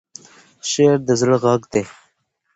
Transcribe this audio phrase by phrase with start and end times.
[0.69, 1.83] شعر د زړه غږ دی.